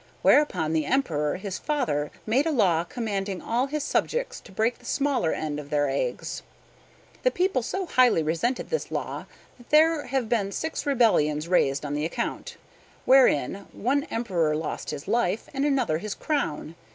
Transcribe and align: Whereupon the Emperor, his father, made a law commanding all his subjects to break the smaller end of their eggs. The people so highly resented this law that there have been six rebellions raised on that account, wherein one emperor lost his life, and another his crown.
Whereupon 0.23 0.73
the 0.73 0.87
Emperor, 0.87 1.35
his 1.37 1.59
father, 1.59 2.09
made 2.25 2.47
a 2.47 2.51
law 2.51 2.83
commanding 2.83 3.39
all 3.39 3.67
his 3.67 3.83
subjects 3.83 4.39
to 4.39 4.51
break 4.51 4.79
the 4.79 4.85
smaller 4.85 5.31
end 5.31 5.59
of 5.59 5.69
their 5.69 5.87
eggs. 5.91 6.41
The 7.21 7.29
people 7.29 7.61
so 7.61 7.85
highly 7.85 8.23
resented 8.23 8.71
this 8.71 8.89
law 8.89 9.27
that 9.59 9.69
there 9.69 10.07
have 10.07 10.27
been 10.27 10.51
six 10.53 10.87
rebellions 10.87 11.47
raised 11.47 11.85
on 11.85 11.93
that 11.93 12.03
account, 12.05 12.57
wherein 13.05 13.67
one 13.73 14.05
emperor 14.05 14.55
lost 14.55 14.89
his 14.89 15.07
life, 15.07 15.47
and 15.53 15.65
another 15.65 15.99
his 15.99 16.15
crown. 16.15 16.73